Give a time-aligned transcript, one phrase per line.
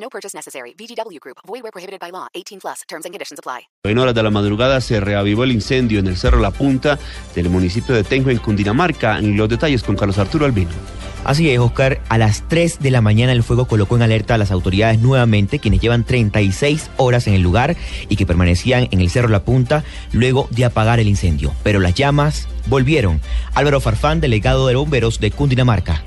[0.00, 0.74] No purchase necessary.
[0.78, 1.38] VGW Group.
[1.46, 2.28] Void where prohibited by law.
[2.34, 2.82] 18 plus.
[2.88, 3.68] Terms and conditions apply.
[3.84, 6.98] En horas de la madrugada se reavivó el incendio en el Cerro La Punta
[7.34, 9.20] del municipio de Tenjo en Cundinamarca.
[9.20, 10.70] Los detalles con Carlos Arturo Albino.
[11.24, 12.00] Así es, Oscar.
[12.08, 15.58] A las 3 de la mañana el fuego colocó en alerta a las autoridades nuevamente,
[15.58, 17.76] quienes llevan 36 horas en el lugar
[18.08, 21.52] y que permanecían en el Cerro La Punta luego de apagar el incendio.
[21.62, 23.20] Pero las llamas volvieron.
[23.54, 26.02] Álvaro Farfán, delegado de bomberos de Cundinamarca.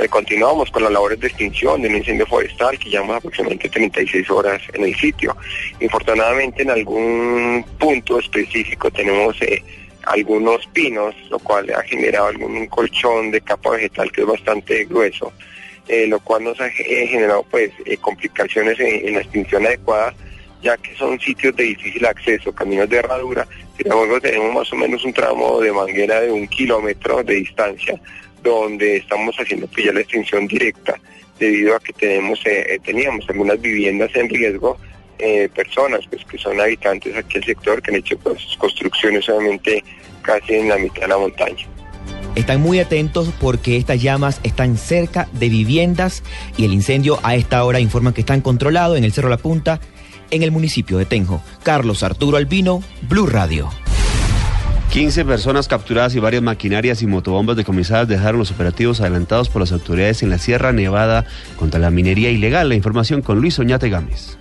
[0.00, 4.28] Eh, continuamos con las labores de extinción de un incendio forestal que llevamos aproximadamente 36
[4.30, 5.36] horas en el sitio.
[5.78, 9.62] Infortunadamente en algún punto específico tenemos eh,
[10.06, 15.32] algunos pinos, lo cual ha generado algún colchón de capa vegetal que es bastante grueso,
[15.86, 17.70] eh, lo cual nos ha generado pues
[18.00, 20.12] complicaciones en, en la extinción adecuada
[20.64, 24.76] ya que son sitios de difícil acceso, caminos de herradura, sin embargo tenemos más o
[24.76, 28.00] menos un tramo de manguera de un kilómetro de distancia,
[28.44, 31.00] donde estamos haciendo pues ya la extinción directa,
[31.38, 34.78] debido a que tenemos, eh, teníamos algunas viviendas en riesgo,
[35.18, 39.82] eh, personas pues que son habitantes aquí del sector que han hecho pues, construcciones obviamente
[40.22, 41.66] casi en la mitad de la montaña.
[42.34, 46.24] Están muy atentos porque estas llamas están cerca de viviendas
[46.56, 49.80] y el incendio a esta hora informan que están controlados en el Cerro La Punta,
[50.30, 51.40] en el municipio de Tenjo.
[51.62, 53.70] Carlos Arturo Albino, Blue Radio.
[54.94, 59.72] 15 personas capturadas y varias maquinarias y motobombas decomisadas dejaron los operativos adelantados por las
[59.72, 61.26] autoridades en la Sierra Nevada
[61.58, 62.68] contra la minería ilegal.
[62.68, 64.38] La información con Luis Oñate Gámez.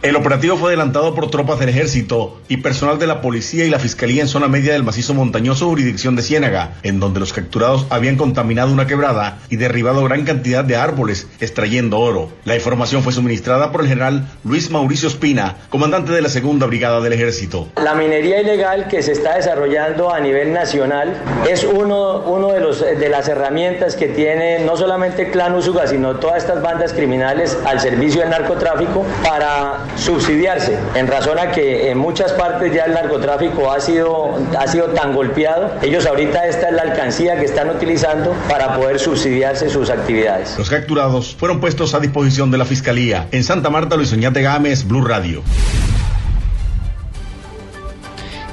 [0.00, 3.80] El operativo fue adelantado por tropas del ejército y personal de la policía y la
[3.80, 8.14] fiscalía en zona media del macizo montañoso jurisdicción de Ciénaga, en donde los capturados habían
[8.14, 12.30] contaminado una quebrada y derribado gran cantidad de árboles, extrayendo oro.
[12.44, 17.00] La información fue suministrada por el general Luis Mauricio Espina, comandante de la segunda brigada
[17.00, 17.66] del ejército.
[17.82, 22.80] La minería ilegal que se está desarrollando a nivel nacional es uno, uno de, los,
[22.82, 27.80] de las herramientas que tiene no solamente Clan Usuga, sino todas estas bandas criminales al
[27.80, 33.70] servicio del narcotráfico para subsidiarse, en razón a que en muchas partes ya el narcotráfico
[33.70, 38.34] ha sido, ha sido tan golpeado, ellos ahorita esta es la alcancía que están utilizando
[38.48, 40.54] para poder subsidiarse sus actividades.
[40.56, 43.26] Los capturados fueron puestos a disposición de la Fiscalía.
[43.32, 45.42] En Santa Marta, Luis Oñate Gámez, Blue Radio.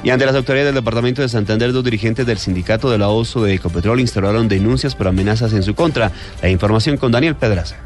[0.02, 3.54] Y ante las autoridades del departamento de Santander, dos dirigentes del sindicato del abuso de
[3.54, 6.12] Ecopetrol instauraron denuncias por amenazas en su contra.
[6.42, 7.76] La información con Daniel Pedraza.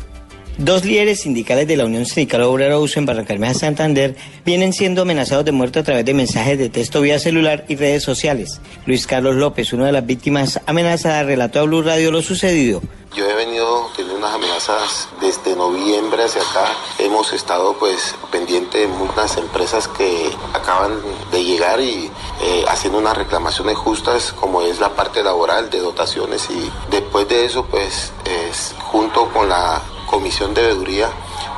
[0.60, 5.46] Dos líderes sindicales de la Unión Sindical Obrero Uso en Barrancarmeja, Santander, vienen siendo amenazados
[5.46, 8.60] de muerte a través de mensajes de texto vía celular y redes sociales.
[8.84, 12.82] Luis Carlos López, una de las víctimas amenazadas, relató a Blue Radio lo sucedido.
[13.16, 16.76] Yo he venido teniendo unas amenazas desde noviembre hacia acá.
[16.98, 20.92] Hemos estado pues pendiente de muchas empresas que acaban
[21.32, 22.10] de llegar y
[22.42, 27.46] eh, haciendo unas reclamaciones justas como es la parte laboral de dotaciones y después de
[27.46, 31.08] eso pues es junto con la comisión de veeduría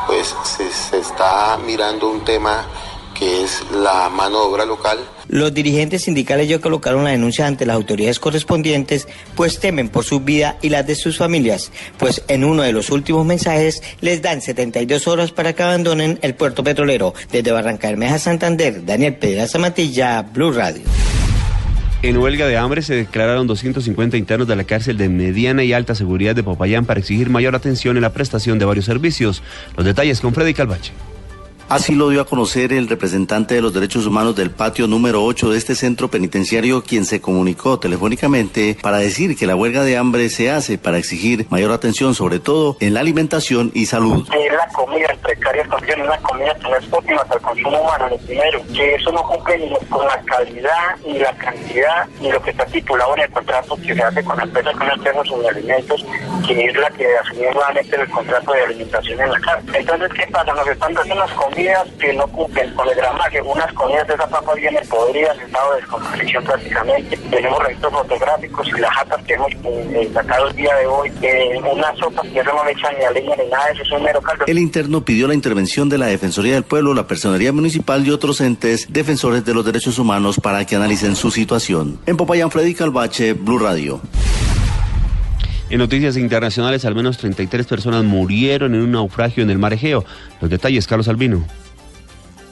[0.07, 2.67] pues se, está mirando un tema
[3.19, 4.99] que es la mano de obra local.
[5.29, 10.21] Los dirigentes sindicales ya colocaron la denuncia ante las autoridades correspondientes, pues temen por su
[10.21, 14.43] vida y las de sus familias, pues en uno de los últimos mensajes les dan
[14.43, 17.15] 72 horas para que abandonen el puerto petrolero.
[17.31, 20.83] Desde Barranca Bermeja, Santander, Daniel Pedraza Matilla, Blue Radio.
[22.03, 25.95] En huelga de hambre se declararon 250 internos de la cárcel de mediana y alta
[25.95, 29.41] seguridad de Popayán para exigir mayor atención en la prestación de varios servicios.
[29.77, 30.93] Los detalles con Freddy Calvache.
[31.73, 35.53] Así lo dio a conocer el representante de los derechos humanos del patio número 8
[35.53, 40.29] de este centro penitenciario, quien se comunicó telefónicamente para decir que la huelga de hambre
[40.29, 44.29] se hace para exigir mayor atención, sobre todo en la alimentación y salud.
[44.29, 48.09] la comida en precarias condiciones, una comida que no es óptima para el consumo humano,
[48.11, 52.43] lo primero, que eso no cumple ni con la calidad, ni la cantidad, ni lo
[52.43, 55.49] que está estipulado en el contrato que se hace con la empresa con el de
[55.49, 56.05] alimentos,
[56.47, 59.75] que es la que asumió nuevamente el contrato de alimentación en la cárcel.
[59.75, 60.53] Entonces, ¿qué pasa?
[60.53, 61.62] Nos están dando unas comidas
[61.99, 63.41] que no cumplen con el gramaje.
[63.43, 67.17] Unas comidas de esa papa vienen podridas, en estado de descomposición prácticamente.
[67.17, 71.13] Tenemos registros fotográficos y las jatas que hemos eh, sacado el día de hoy.
[71.23, 74.03] Eh, una sopa que no le echan ni a leña ni nada, eso es un
[74.03, 74.45] mero caldo.
[74.47, 78.41] El interno pidió la intervención de la Defensoría del Pueblo, la Personería Municipal y otros
[78.41, 81.99] entes defensores de los derechos humanos para que analicen su situación.
[82.07, 84.01] En Popayán, Freddy Calvache, Blue Radio.
[85.73, 90.05] En noticias internacionales, al menos 33 personas murieron en un naufragio en el mar Egeo.
[90.43, 91.47] Los detalles, Carlos Albino.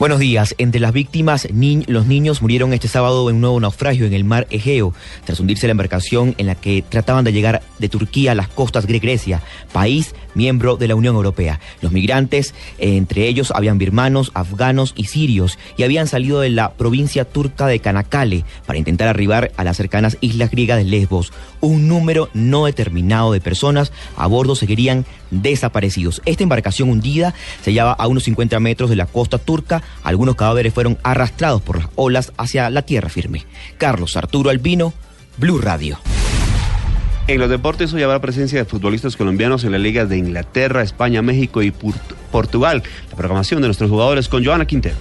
[0.00, 0.54] Buenos días.
[0.56, 1.46] Entre las víctimas,
[1.86, 4.94] los niños murieron este sábado en un nuevo naufragio en el mar Egeo,
[5.26, 8.86] tras hundirse la embarcación en la que trataban de llegar de Turquía a las costas
[8.86, 9.42] de Grecia,
[9.72, 11.60] país miembro de la Unión Europea.
[11.82, 17.24] Los migrantes, entre ellos habían birmanos, afganos y sirios, y habían salido de la provincia
[17.24, 21.32] turca de Canacale para intentar arribar a las cercanas islas griegas de Lesbos.
[21.60, 26.22] Un número no determinado de personas a bordo seguirían desaparecidos.
[26.24, 29.82] Esta embarcación hundida se hallaba a unos 50 metros de la costa turca.
[30.02, 33.46] Algunos cadáveres fueron arrastrados por las olas hacia la tierra firme.
[33.78, 34.92] Carlos Arturo Albino,
[35.36, 35.98] Blue Radio.
[37.26, 41.22] En los deportes hoy habrá presencia de futbolistas colombianos en las ligas de Inglaterra, España,
[41.22, 41.72] México y
[42.32, 42.82] Portugal.
[43.10, 44.96] La programación de nuestros jugadores con Joana Quintero.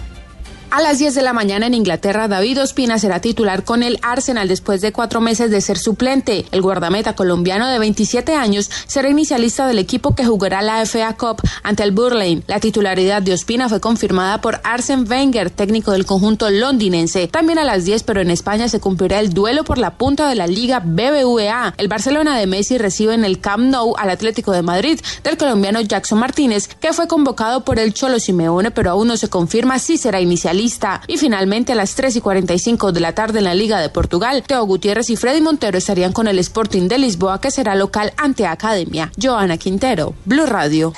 [0.71, 4.48] A las 10 de la mañana en Inglaterra, David Ospina será titular con el Arsenal
[4.48, 6.45] después de cuatro meses de ser suplente.
[6.51, 11.42] El guardameta colombiano de 27 años será inicialista del equipo que jugará la FA Cup
[11.63, 12.44] ante el Burley.
[12.45, 17.27] La titularidad de Ospina fue confirmada por Arsene Wenger, técnico del conjunto londinense.
[17.27, 20.36] También a las 10, pero en España se cumplirá el duelo por la punta de
[20.36, 21.74] la Liga BBVA.
[21.77, 25.81] El Barcelona de Messi recibe en el Camp Nou al Atlético de Madrid del colombiano
[25.81, 29.98] Jackson Martínez, que fue convocado por el Cholo Simeone, pero aún no se confirma si
[29.98, 30.58] será inicialista
[31.07, 34.44] y finalmente a las 3 y 45 de la tarde en la Liga de Portugal,
[34.45, 38.45] Teo Gutiérrez y Freddy Montero estarían con el Sporting de Lisboa que será local ante
[38.45, 39.09] Academia.
[39.21, 40.94] Joana Quintero, Blue Radio.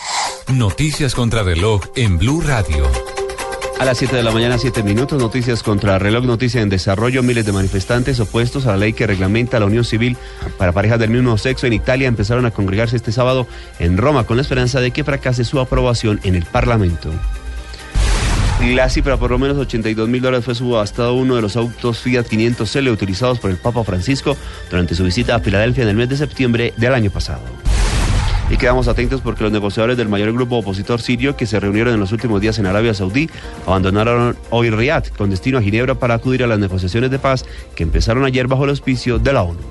[0.48, 2.90] Noticias contra reloj en Blue Radio.
[3.80, 7.22] A las 7 de la mañana, 7 minutos, noticias contra reloj, noticia en desarrollo.
[7.22, 10.18] Miles de manifestantes opuestos a la ley que reglamenta la unión civil
[10.58, 13.46] para parejas del mismo sexo en Italia empezaron a congregarse este sábado
[13.80, 17.12] en Roma con la esperanza de que fracase su aprobación en el Parlamento.
[18.64, 22.28] La cifra, por lo menos 82 mil dólares, fue subastado uno de los autos Fiat
[22.28, 24.38] 500L utilizados por el Papa Francisco
[24.70, 27.42] durante su visita a Filadelfia en el mes de septiembre del año pasado.
[28.52, 32.00] Y quedamos atentos porque los negociadores del mayor grupo opositor sirio que se reunieron en
[32.00, 33.30] los últimos días en Arabia Saudí
[33.66, 37.84] abandonaron hoy Riyadh con destino a Ginebra para acudir a las negociaciones de paz que
[37.84, 39.62] empezaron ayer bajo el auspicio de la ONU.